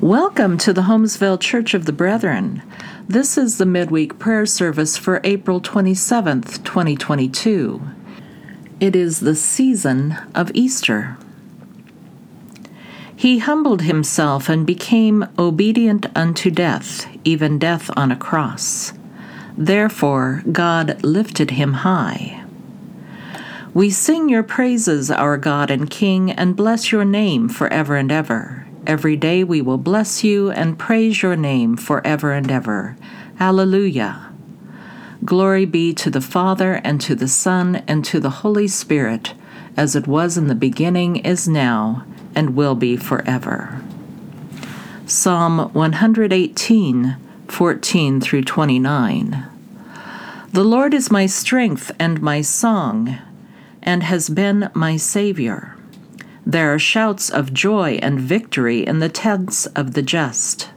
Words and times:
Welcome 0.00 0.56
to 0.58 0.72
the 0.72 0.84
Holmesville 0.84 1.38
Church 1.38 1.74
of 1.74 1.84
the 1.84 1.92
Brethren. 1.92 2.62
This 3.06 3.36
is 3.36 3.58
the 3.58 3.66
midweek 3.66 4.18
prayer 4.18 4.46
service 4.46 4.96
for 4.96 5.20
April 5.24 5.60
27th, 5.60 6.64
2022. 6.64 7.82
It 8.80 8.96
is 8.96 9.20
the 9.20 9.34
season 9.34 10.16
of 10.34 10.50
Easter. 10.54 11.18
He 13.14 13.40
humbled 13.40 13.82
himself 13.82 14.48
and 14.48 14.66
became 14.66 15.28
obedient 15.38 16.06
unto 16.16 16.50
death, 16.50 17.06
even 17.22 17.58
death 17.58 17.90
on 17.94 18.10
a 18.10 18.16
cross. 18.16 18.94
Therefore, 19.54 20.42
God 20.50 21.04
lifted 21.04 21.50
him 21.50 21.74
high. 21.74 22.42
We 23.74 23.90
sing 23.90 24.30
your 24.30 24.44
praises, 24.44 25.10
our 25.10 25.36
God 25.36 25.70
and 25.70 25.90
King, 25.90 26.30
and 26.30 26.56
bless 26.56 26.90
your 26.90 27.04
name 27.04 27.50
forever 27.50 27.96
and 27.96 28.10
ever. 28.10 28.66
Every 28.86 29.16
day 29.16 29.44
we 29.44 29.60
will 29.60 29.78
bless 29.78 30.24
you 30.24 30.50
and 30.50 30.78
praise 30.78 31.22
your 31.22 31.36
name 31.36 31.76
forever 31.76 32.32
and 32.32 32.50
ever. 32.50 32.96
Alleluia. 33.38 34.32
Glory 35.24 35.66
be 35.66 35.92
to 35.94 36.08
the 36.08 36.22
Father, 36.22 36.80
and 36.82 36.98
to 37.02 37.14
the 37.14 37.28
Son, 37.28 37.82
and 37.86 38.04
to 38.06 38.18
the 38.18 38.30
Holy 38.30 38.66
Spirit, 38.66 39.34
as 39.76 39.94
it 39.94 40.06
was 40.06 40.38
in 40.38 40.48
the 40.48 40.54
beginning, 40.54 41.16
is 41.16 41.46
now, 41.46 42.04
and 42.34 42.56
will 42.56 42.74
be 42.74 42.96
forever. 42.96 43.82
Psalm 45.04 45.70
118, 45.74 47.16
14 47.48 48.20
through 48.20 48.44
29. 48.44 49.46
The 50.52 50.64
Lord 50.64 50.94
is 50.94 51.10
my 51.10 51.26
strength 51.26 51.92
and 51.98 52.22
my 52.22 52.40
song, 52.40 53.18
and 53.82 54.02
has 54.02 54.30
been 54.30 54.70
my 54.72 54.96
Savior. 54.96 55.76
There 56.46 56.72
are 56.72 56.78
shouts 56.78 57.30
of 57.30 57.52
joy 57.52 57.98
and 58.02 58.20
victory 58.20 58.86
in 58.86 58.98
the 58.98 59.08
tents 59.08 59.66
of 59.66 59.94
the 59.94 60.02
just. 60.02 60.70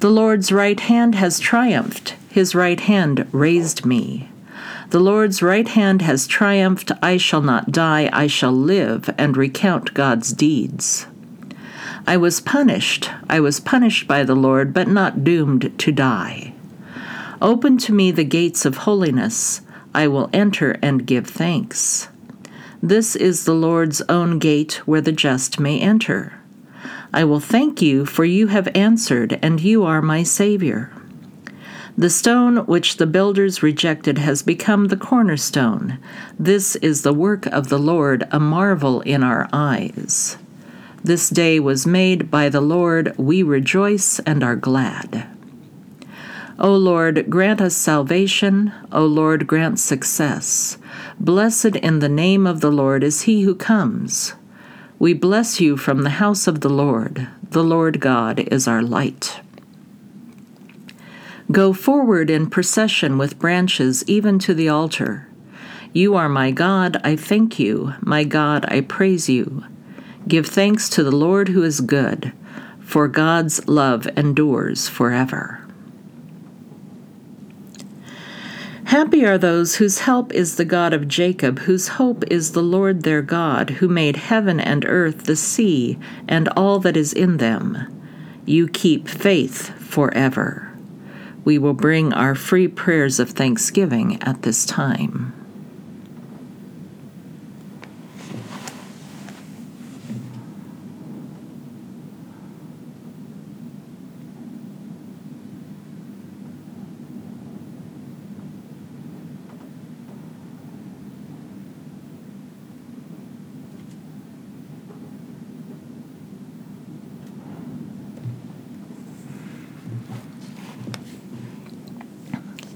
The 0.00 0.10
Lord's 0.10 0.50
right 0.50 0.80
hand 0.80 1.14
has 1.14 1.38
triumphed, 1.38 2.14
his 2.28 2.54
right 2.54 2.80
hand 2.80 3.26
raised 3.30 3.86
me. 3.86 4.28
The 4.90 5.00
Lord's 5.00 5.40
right 5.40 5.68
hand 5.68 6.02
has 6.02 6.26
triumphed, 6.26 6.90
I 7.00 7.16
shall 7.16 7.40
not 7.40 7.70
die, 7.70 8.10
I 8.12 8.26
shall 8.26 8.52
live 8.52 9.08
and 9.16 9.36
recount 9.36 9.94
God's 9.94 10.32
deeds. 10.32 11.06
I 12.06 12.16
was 12.16 12.40
punished, 12.40 13.08
I 13.30 13.38
was 13.38 13.60
punished 13.60 14.08
by 14.08 14.24
the 14.24 14.34
Lord, 14.34 14.74
but 14.74 14.88
not 14.88 15.22
doomed 15.22 15.72
to 15.78 15.92
die. 15.92 16.52
Open 17.40 17.78
to 17.78 17.92
me 17.92 18.10
the 18.10 18.24
gates 18.24 18.64
of 18.64 18.78
holiness, 18.78 19.62
I 19.94 20.08
will 20.08 20.28
enter 20.32 20.78
and 20.82 21.06
give 21.06 21.26
thanks. 21.26 22.08
This 22.84 23.14
is 23.14 23.44
the 23.44 23.54
Lord's 23.54 24.02
own 24.08 24.40
gate 24.40 24.82
where 24.86 25.00
the 25.00 25.12
just 25.12 25.60
may 25.60 25.78
enter. 25.78 26.40
I 27.14 27.22
will 27.22 27.38
thank 27.38 27.80
you, 27.80 28.04
for 28.04 28.24
you 28.24 28.48
have 28.48 28.68
answered, 28.74 29.38
and 29.40 29.60
you 29.60 29.84
are 29.84 30.02
my 30.02 30.24
Savior. 30.24 30.90
The 31.96 32.10
stone 32.10 32.66
which 32.66 32.96
the 32.96 33.06
builders 33.06 33.62
rejected 33.62 34.18
has 34.18 34.42
become 34.42 34.86
the 34.86 34.96
cornerstone. 34.96 35.98
This 36.40 36.74
is 36.76 37.02
the 37.02 37.14
work 37.14 37.46
of 37.46 37.68
the 37.68 37.78
Lord, 37.78 38.26
a 38.32 38.40
marvel 38.40 39.00
in 39.02 39.22
our 39.22 39.48
eyes. 39.52 40.36
This 41.04 41.30
day 41.30 41.60
was 41.60 41.86
made 41.86 42.32
by 42.32 42.48
the 42.48 42.60
Lord, 42.60 43.16
we 43.16 43.44
rejoice 43.44 44.18
and 44.20 44.42
are 44.42 44.56
glad. 44.56 45.31
O 46.62 46.76
Lord, 46.76 47.28
grant 47.28 47.60
us 47.60 47.76
salvation. 47.76 48.72
O 48.92 49.04
Lord, 49.04 49.48
grant 49.48 49.80
success. 49.80 50.78
Blessed 51.18 51.74
in 51.74 51.98
the 51.98 52.08
name 52.08 52.46
of 52.46 52.60
the 52.60 52.70
Lord 52.70 53.02
is 53.02 53.22
he 53.22 53.42
who 53.42 53.56
comes. 53.56 54.34
We 55.00 55.12
bless 55.12 55.60
you 55.60 55.76
from 55.76 56.02
the 56.02 56.20
house 56.22 56.46
of 56.46 56.60
the 56.60 56.68
Lord. 56.68 57.26
The 57.50 57.64
Lord 57.64 57.98
God 57.98 58.38
is 58.38 58.68
our 58.68 58.80
light. 58.80 59.40
Go 61.50 61.72
forward 61.72 62.30
in 62.30 62.48
procession 62.48 63.18
with 63.18 63.40
branches 63.40 64.04
even 64.06 64.38
to 64.38 64.54
the 64.54 64.68
altar. 64.68 65.26
You 65.92 66.14
are 66.14 66.28
my 66.28 66.52
God, 66.52 66.96
I 67.02 67.16
thank 67.16 67.58
you. 67.58 67.94
My 68.00 68.22
God, 68.22 68.66
I 68.68 68.82
praise 68.82 69.28
you. 69.28 69.64
Give 70.28 70.46
thanks 70.46 70.88
to 70.90 71.02
the 71.02 71.10
Lord 71.10 71.48
who 71.48 71.64
is 71.64 71.80
good, 71.80 72.32
for 72.78 73.08
God's 73.08 73.66
love 73.66 74.06
endures 74.16 74.88
forever. 74.88 75.61
Happy 78.92 79.24
are 79.24 79.38
those 79.38 79.76
whose 79.76 80.00
help 80.00 80.34
is 80.34 80.56
the 80.56 80.66
God 80.66 80.92
of 80.92 81.08
Jacob, 81.08 81.60
whose 81.60 81.88
hope 81.96 82.24
is 82.30 82.52
the 82.52 82.62
Lord 82.62 83.04
their 83.04 83.22
God, 83.22 83.70
who 83.70 83.88
made 83.88 84.16
heaven 84.16 84.60
and 84.60 84.84
earth, 84.84 85.24
the 85.24 85.34
sea, 85.34 85.98
and 86.28 86.46
all 86.50 86.78
that 86.80 86.94
is 86.94 87.14
in 87.14 87.38
them. 87.38 87.86
You 88.44 88.68
keep 88.68 89.08
faith 89.08 89.70
forever. 89.78 90.76
We 91.42 91.56
will 91.56 91.72
bring 91.72 92.12
our 92.12 92.34
free 92.34 92.68
prayers 92.68 93.18
of 93.18 93.30
thanksgiving 93.30 94.22
at 94.22 94.42
this 94.42 94.66
time. 94.66 95.41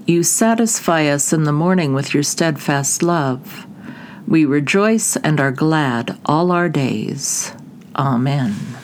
You 0.07 0.23
satisfy 0.23 1.07
us 1.07 1.33
in 1.33 1.43
the 1.43 1.51
morning 1.51 1.93
with 1.93 2.13
your 2.13 2.23
steadfast 2.23 3.03
love. 3.03 3.67
We 4.25 4.45
rejoice 4.45 5.17
and 5.17 5.37
are 5.37 5.51
glad 5.51 6.17
all 6.25 6.53
our 6.53 6.69
days. 6.69 7.51
Amen. 7.93 8.76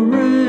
rain. 0.00 0.39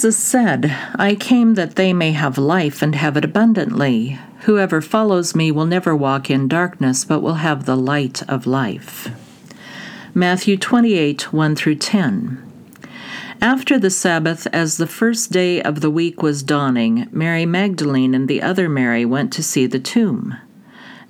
Jesus 0.00 0.16
said, 0.16 0.74
I 0.94 1.14
came 1.14 1.56
that 1.56 1.74
they 1.74 1.92
may 1.92 2.12
have 2.12 2.38
life 2.38 2.80
and 2.80 2.94
have 2.94 3.18
it 3.18 3.24
abundantly. 3.26 4.18
Whoever 4.44 4.80
follows 4.80 5.34
me 5.34 5.52
will 5.52 5.66
never 5.66 5.94
walk 5.94 6.30
in 6.30 6.48
darkness, 6.48 7.04
but 7.04 7.20
will 7.20 7.34
have 7.34 7.66
the 7.66 7.76
light 7.76 8.22
of 8.26 8.46
life. 8.46 9.10
Matthew 10.14 10.56
28 10.56 11.34
1 11.34 11.54
through 11.54 11.74
10. 11.74 12.42
After 13.42 13.78
the 13.78 13.90
Sabbath, 13.90 14.46
as 14.54 14.78
the 14.78 14.86
first 14.86 15.32
day 15.32 15.60
of 15.60 15.82
the 15.82 15.90
week 15.90 16.22
was 16.22 16.42
dawning, 16.42 17.06
Mary 17.12 17.44
Magdalene 17.44 18.14
and 18.14 18.26
the 18.26 18.40
other 18.40 18.70
Mary 18.70 19.04
went 19.04 19.34
to 19.34 19.42
see 19.42 19.66
the 19.66 19.78
tomb. 19.78 20.34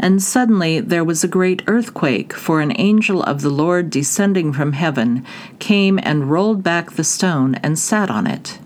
And 0.00 0.20
suddenly 0.20 0.81
there 0.81 1.04
was 1.04 1.22
a 1.22 1.28
great 1.28 1.62
earthquake, 1.69 2.32
for 2.32 2.60
an 2.60 2.72
angel 2.75 3.22
of 3.22 3.42
the 3.42 3.50
Lord 3.50 3.88
descending 3.88 4.52
from 4.52 4.72
heaven 4.72 5.25
came 5.60 6.00
and 6.02 6.28
rolled 6.28 6.64
back 6.64 6.94
the 6.94 7.04
stone 7.04 7.54
and 7.62 7.78
sat 7.78 8.10
on 8.10 8.26
it. 8.26 8.58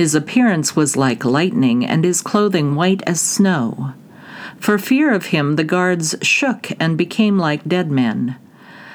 His 0.00 0.14
appearance 0.14 0.74
was 0.74 0.96
like 0.96 1.26
lightning, 1.26 1.84
and 1.84 2.04
his 2.04 2.22
clothing 2.22 2.74
white 2.74 3.02
as 3.06 3.20
snow. 3.20 3.92
For 4.58 4.78
fear 4.78 5.12
of 5.12 5.26
him, 5.26 5.56
the 5.56 5.62
guards 5.62 6.16
shook 6.22 6.72
and 6.80 6.96
became 6.96 7.36
like 7.36 7.68
dead 7.68 7.90
men. 7.90 8.36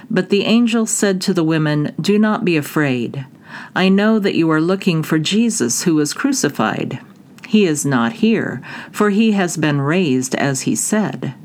But 0.10 0.30
the 0.30 0.46
angel 0.46 0.88
said 0.88 1.22
to 1.22 1.32
the 1.32 1.44
women, 1.44 1.94
Do 2.02 2.18
not 2.18 2.44
be 2.44 2.58
afraid. 2.58 3.28
I 3.76 3.88
know 3.88 4.18
that 4.18 4.34
you 4.34 4.50
are 4.50 4.60
looking 4.60 5.04
for 5.04 5.20
Jesus 5.20 5.84
who 5.84 5.94
was 5.94 6.12
crucified. 6.12 7.00
He 7.48 7.68
is 7.68 7.86
not 7.86 8.14
here, 8.14 8.64
for 8.92 9.12
he 9.12 9.34
has 9.34 9.58
been 9.58 9.82
raised 9.82 10.34
as 10.34 10.62
he 10.62 10.76
said. 10.76 11.36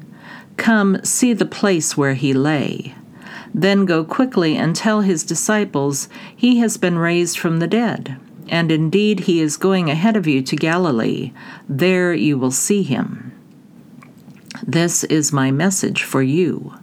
Come, 0.57 1.05
see 1.05 1.35
the 1.35 1.45
place 1.45 1.99
where 1.99 2.15
he 2.15 2.33
lay. 2.33 2.95
Then 3.53 3.85
go 3.85 4.05
quickly 4.05 4.57
and 4.57 4.75
tell 4.75 5.03
his 5.03 5.23
disciples, 5.23 6.09
He 6.35 6.61
has 6.61 6.79
been 6.79 6.97
raised 6.97 7.39
from 7.39 7.59
the 7.59 7.69
dead 7.69 8.17
and 8.51 8.71
indeed 8.71 9.21
he 9.21 9.41
is 9.41 9.57
going 9.57 9.89
ahead 9.89 10.17
of 10.17 10.27
you 10.27 10.43
to 10.43 10.57
Galilee. 10.57 11.33
There 11.69 12.13
you 12.13 12.37
will 12.37 12.51
see 12.51 12.83
him. 12.83 13.33
This 14.63 15.05
is 15.05 15.33
my 15.33 15.51
message 15.51 16.03
for 16.03 16.21
you. 16.21 16.75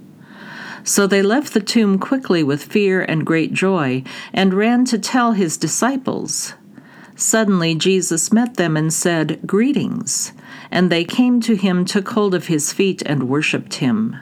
So 0.83 1.05
they 1.05 1.21
left 1.21 1.53
the 1.53 1.59
tomb 1.59 1.99
quickly 1.99 2.41
with 2.41 2.63
fear 2.63 3.01
and 3.01 3.25
great 3.25 3.51
joy, 3.51 4.03
and 4.31 4.53
ran 4.53 4.85
to 4.85 4.97
tell 4.97 5.33
his 5.33 5.57
disciples. 5.57 6.53
Suddenly 7.17 7.75
Jesus 7.75 8.31
met 8.31 8.55
them 8.55 8.77
and 8.77 8.93
said, 8.93 9.41
Greetings. 9.45 10.31
And 10.71 10.89
they 10.89 11.03
came 11.03 11.41
to 11.41 11.55
him, 11.55 11.83
took 11.83 12.09
hold 12.09 12.33
of 12.33 12.47
his 12.47 12.71
feet, 12.71 13.01
and 13.05 13.27
worshipped 13.27 13.75
him. 13.75 14.15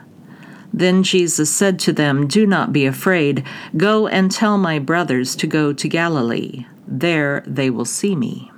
Then 0.72 1.04
Jesus 1.04 1.50
said 1.50 1.78
to 1.80 1.92
them, 1.92 2.26
Do 2.26 2.46
not 2.46 2.72
be 2.72 2.84
afraid. 2.84 3.44
Go 3.76 4.08
and 4.08 4.30
tell 4.30 4.58
my 4.58 4.80
brothers 4.80 5.36
to 5.36 5.46
go 5.46 5.72
to 5.72 5.88
Galilee. 5.88 6.66
There 6.86 7.42
they 7.46 7.70
will 7.70 7.84
see 7.84 8.14
me. 8.14 8.50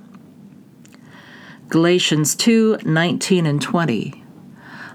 Galatians 1.69 2.35
2 2.35 2.79
19 2.83 3.45
and 3.45 3.61
20. 3.61 4.23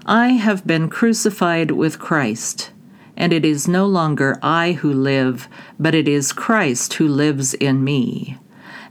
I 0.05 0.27
have 0.29 0.67
been 0.67 0.89
crucified 0.89 1.71
with 1.71 1.99
Christ, 1.99 2.71
and 3.17 3.33
it 3.33 3.43
is 3.43 3.67
no 3.67 3.85
longer 3.85 4.37
I 4.41 4.73
who 4.73 4.93
live, 4.93 5.47
but 5.79 5.95
it 5.95 6.07
is 6.07 6.31
Christ 6.31 6.93
who 6.95 7.07
lives 7.07 7.53
in 7.55 7.83
me. 7.83 8.37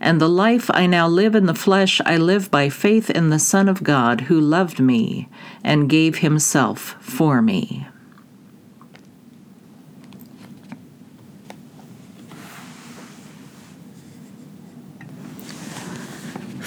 And 0.01 0.21
the 0.21 0.29
life 0.29 0.71
I 0.75 0.87
now 0.87 1.07
live 1.07 1.35
in 1.35 1.47
the 1.47 1.55
flesh, 1.55 2.01
I 2.05 2.17
live 2.17 2.51
by 2.51 2.69
faith 2.69 3.11
in 3.11 3.31
the 3.31 3.39
Son 3.39 3.69
of 3.69 3.85
God 3.85 4.23
who 4.23 4.41
loved 4.41 4.81
me 4.81 5.29
and 5.63 5.89
gave 5.89 6.19
himself 6.19 6.97
for 7.01 7.41
me. 7.41 7.87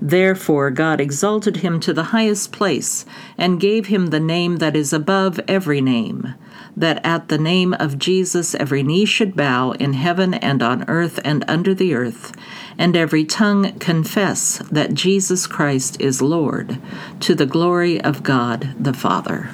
Therefore, 0.00 0.70
God 0.70 1.00
exalted 1.00 1.58
him 1.58 1.80
to 1.80 1.92
the 1.92 2.04
highest 2.04 2.52
place 2.52 3.06
and 3.38 3.60
gave 3.60 3.86
him 3.86 4.08
the 4.08 4.20
name 4.20 4.56
that 4.56 4.76
is 4.76 4.92
above 4.92 5.40
every 5.48 5.80
name, 5.80 6.34
that 6.76 7.04
at 7.04 7.28
the 7.28 7.38
name 7.38 7.74
of 7.74 7.98
Jesus 7.98 8.54
every 8.54 8.82
knee 8.82 9.04
should 9.04 9.36
bow 9.36 9.72
in 9.72 9.92
heaven 9.92 10.34
and 10.34 10.62
on 10.62 10.84
earth 10.88 11.20
and 11.24 11.44
under 11.48 11.74
the 11.74 11.94
earth, 11.94 12.32
and 12.76 12.96
every 12.96 13.24
tongue 13.24 13.78
confess 13.78 14.58
that 14.70 14.94
Jesus 14.94 15.46
Christ 15.46 16.00
is 16.00 16.20
Lord, 16.20 16.78
to 17.20 17.34
the 17.34 17.46
glory 17.46 18.00
of 18.00 18.22
God 18.22 18.74
the 18.78 18.94
Father. 18.94 19.50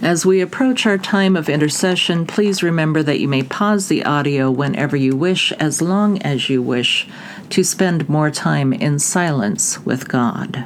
As 0.00 0.24
we 0.24 0.40
approach 0.40 0.86
our 0.86 0.96
time 0.96 1.34
of 1.36 1.48
intercession, 1.48 2.24
please 2.24 2.62
remember 2.62 3.02
that 3.02 3.18
you 3.18 3.26
may 3.26 3.42
pause 3.42 3.88
the 3.88 4.04
audio 4.04 4.48
whenever 4.48 4.96
you 4.96 5.16
wish, 5.16 5.50
as 5.52 5.82
long 5.82 6.22
as 6.22 6.48
you 6.48 6.62
wish, 6.62 7.08
to 7.50 7.64
spend 7.64 8.08
more 8.08 8.30
time 8.30 8.72
in 8.72 8.98
silence 8.98 9.84
with 9.84 10.08
God. 10.08 10.64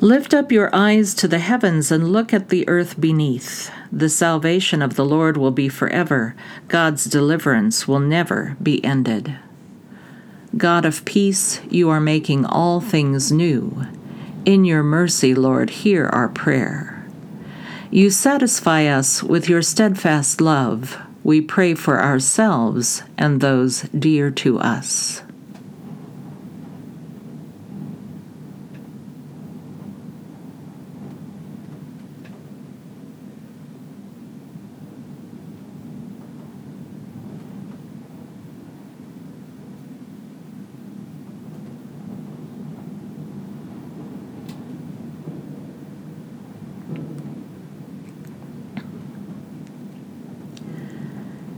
Lift 0.00 0.34
up 0.34 0.52
your 0.52 0.68
eyes 0.74 1.14
to 1.14 1.26
the 1.26 1.38
heavens 1.38 1.90
and 1.90 2.12
look 2.12 2.34
at 2.34 2.50
the 2.50 2.68
earth 2.68 3.00
beneath. 3.00 3.70
The 3.90 4.10
salvation 4.10 4.82
of 4.82 4.94
the 4.94 5.04
Lord 5.04 5.36
will 5.36 5.50
be 5.50 5.68
forever, 5.68 6.34
God's 6.68 7.06
deliverance 7.06 7.88
will 7.88 8.00
never 8.00 8.56
be 8.62 8.84
ended. 8.84 9.38
God 10.56 10.84
of 10.84 11.04
peace, 11.04 11.60
you 11.70 11.88
are 11.88 12.00
making 12.00 12.44
all 12.44 12.80
things 12.80 13.32
new. 13.32 13.86
In 14.44 14.64
your 14.64 14.82
mercy, 14.82 15.34
Lord, 15.34 15.70
hear 15.70 16.06
our 16.06 16.28
prayer. 16.28 17.06
You 17.90 18.10
satisfy 18.10 18.86
us 18.86 19.22
with 19.22 19.48
your 19.48 19.62
steadfast 19.62 20.40
love 20.40 20.98
we 21.26 21.40
pray 21.40 21.74
for 21.74 22.00
ourselves 22.00 23.02
and 23.18 23.40
those 23.40 23.82
dear 23.98 24.30
to 24.30 24.60
us. 24.60 25.22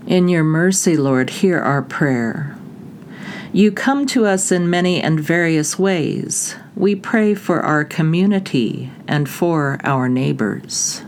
In 0.08 0.26
your 0.28 0.42
mercy, 0.42 0.96
Lord, 0.96 1.28
hear 1.28 1.58
our 1.58 1.82
prayer. 1.82 2.56
You 3.52 3.70
come 3.70 4.06
to 4.06 4.24
us 4.24 4.50
in 4.50 4.70
many 4.70 5.02
and 5.02 5.20
various 5.20 5.78
ways. 5.78 6.56
We 6.74 6.94
pray 6.94 7.34
for 7.34 7.60
our 7.60 7.84
community 7.84 8.90
and 9.06 9.28
for 9.28 9.78
our 9.84 10.08
neighbors. 10.08 11.02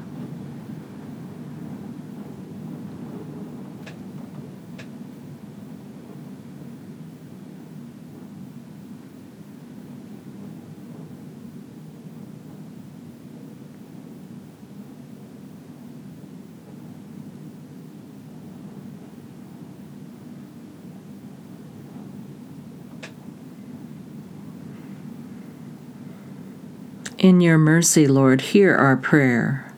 In 27.20 27.42
your 27.42 27.58
mercy, 27.58 28.06
Lord, 28.06 28.40
hear 28.40 28.74
our 28.74 28.96
prayer. 28.96 29.70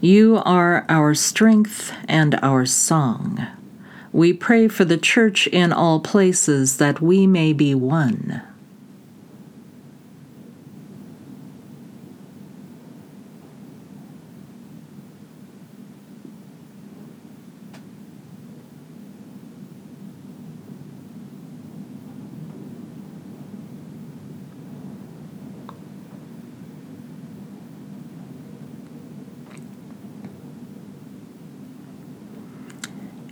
You 0.00 0.42
are 0.44 0.84
our 0.88 1.14
strength 1.14 1.94
and 2.08 2.34
our 2.42 2.66
song. 2.66 3.46
We 4.12 4.32
pray 4.32 4.66
for 4.66 4.84
the 4.84 4.98
church 4.98 5.46
in 5.46 5.72
all 5.72 6.00
places 6.00 6.78
that 6.78 7.00
we 7.00 7.28
may 7.28 7.52
be 7.52 7.76
one. 7.76 8.42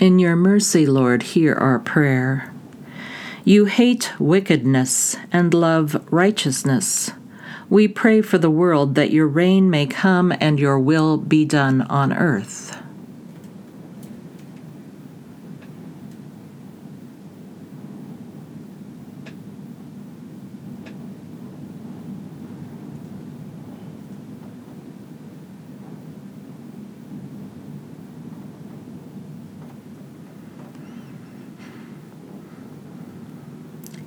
In 0.02 0.18
your 0.18 0.34
mercy, 0.34 0.84
Lord, 0.84 1.22
hear 1.22 1.54
our 1.54 1.78
prayer. 1.78 2.52
You 3.44 3.66
hate 3.66 4.10
wickedness 4.18 5.16
and 5.30 5.54
love 5.54 6.04
righteousness. 6.10 7.12
We 7.70 7.86
pray 7.86 8.20
for 8.20 8.36
the 8.36 8.50
world 8.50 8.96
that 8.96 9.12
your 9.12 9.28
reign 9.28 9.70
may 9.70 9.86
come 9.86 10.32
and 10.40 10.58
your 10.58 10.76
will 10.76 11.18
be 11.18 11.44
done 11.44 11.82
on 11.82 12.12
earth. 12.12 12.71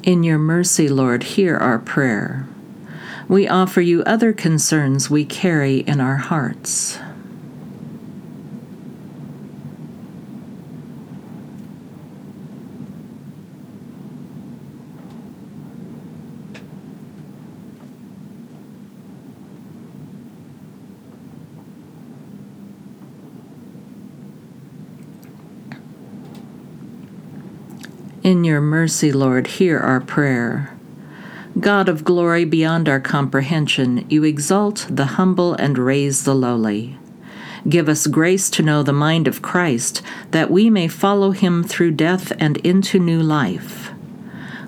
In 0.05 0.21
your 0.21 0.37
mercy, 0.37 0.87
Lord, 0.87 1.23
hear 1.23 1.57
our 1.57 1.79
prayer. 1.79 2.45
We 3.27 3.47
offer 3.47 3.81
you 3.81 4.03
other 4.03 4.33
concerns 4.33 5.09
we 5.09 5.25
carry 5.25 5.77
in 5.77 5.99
our 5.99 6.17
hearts. 6.17 6.99
In 28.25 28.43
your 28.43 28.59
mercy, 28.59 29.11
Lord, 29.11 29.45
hear 29.45 29.77
our 29.77 30.01
prayer. 30.01 30.75
God 31.59 31.87
of 31.87 32.03
glory 32.03 32.43
beyond 32.43 32.89
our 32.89 32.99
comprehension, 32.99 34.03
you 34.09 34.23
exalt 34.23 34.87
the 34.89 35.05
humble 35.05 35.53
and 35.53 35.77
raise 35.77 36.23
the 36.23 36.33
lowly. 36.33 36.97
Give 37.69 37.87
us 37.87 38.07
grace 38.07 38.49
to 38.49 38.63
know 38.63 38.81
the 38.81 38.91
mind 38.91 39.27
of 39.27 39.43
Christ, 39.43 40.01
that 40.31 40.49
we 40.49 40.71
may 40.71 40.87
follow 40.87 41.33
him 41.33 41.63
through 41.63 41.91
death 41.91 42.33
and 42.39 42.57
into 42.65 42.97
new 42.97 43.21
life. 43.21 43.91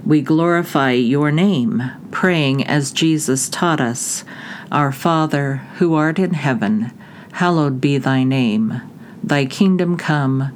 We 0.05 0.21
glorify 0.21 0.91
your 0.91 1.31
name, 1.31 1.81
praying 2.11 2.63
as 2.63 2.91
Jesus 2.91 3.49
taught 3.49 3.81
us 3.81 4.23
Our 4.71 4.91
Father, 4.91 5.63
who 5.77 5.95
art 5.95 6.19
in 6.19 6.35
heaven, 6.35 6.91
hallowed 7.31 7.81
be 7.81 7.97
thy 7.97 8.23
name. 8.23 8.83
Thy 9.23 9.47
kingdom 9.47 9.97
come 9.97 10.55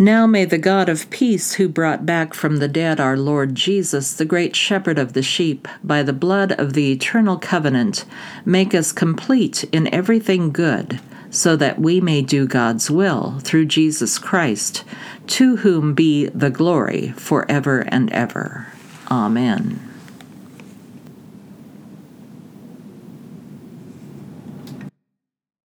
Now 0.00 0.28
may 0.28 0.44
the 0.44 0.58
God 0.58 0.88
of 0.88 1.10
peace, 1.10 1.54
who 1.54 1.68
brought 1.68 2.06
back 2.06 2.32
from 2.32 2.58
the 2.58 2.68
dead 2.68 3.00
our 3.00 3.16
Lord 3.16 3.56
Jesus, 3.56 4.12
the 4.12 4.24
great 4.24 4.54
shepherd 4.54 4.96
of 4.96 5.12
the 5.12 5.24
sheep, 5.24 5.66
by 5.82 6.04
the 6.04 6.12
blood 6.12 6.52
of 6.52 6.74
the 6.74 6.92
eternal 6.92 7.36
covenant, 7.36 8.04
make 8.44 8.76
us 8.76 8.92
complete 8.92 9.64
in 9.72 9.92
everything 9.92 10.52
good, 10.52 11.00
so 11.30 11.56
that 11.56 11.80
we 11.80 12.00
may 12.00 12.22
do 12.22 12.46
God's 12.46 12.88
will 12.88 13.40
through 13.40 13.66
Jesus 13.66 14.20
Christ, 14.20 14.84
to 15.26 15.56
whom 15.56 15.94
be 15.94 16.26
the 16.26 16.50
glory 16.50 17.08
forever 17.16 17.80
and 17.80 18.08
ever. 18.12 18.68
Amen. 19.10 19.87